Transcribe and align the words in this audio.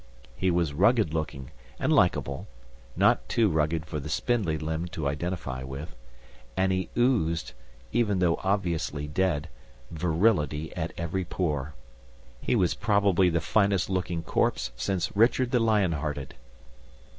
He 0.35 0.49
was 0.49 0.73
rugged 0.73 1.13
looking 1.13 1.51
and 1.77 1.93
likable 1.93 2.47
(not 2.95 3.29
too 3.29 3.51
rugged 3.51 3.85
for 3.85 3.99
the 3.99 4.09
spindly 4.09 4.57
limbed 4.57 4.91
to 4.93 5.07
identify 5.07 5.61
with) 5.61 5.95
and 6.57 6.71
he 6.71 6.89
oozed, 6.97 7.51
even 7.91 8.17
though 8.17 8.39
obviously 8.43 9.07
dead, 9.07 9.47
virility 9.91 10.75
at 10.75 10.91
every 10.97 11.23
pore. 11.23 11.75
He 12.41 12.55
was 12.55 12.73
probably 12.73 13.29
the 13.29 13.41
finest 13.41 13.91
looking 13.91 14.23
corpse 14.23 14.71
since 14.75 15.15
Richard 15.15 15.51
the 15.51 15.59
Lion 15.59 15.91
Hearted. 15.91 16.33